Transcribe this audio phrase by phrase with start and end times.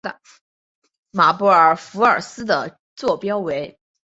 [1.11, 3.77] 马布尔福尔斯的座标为。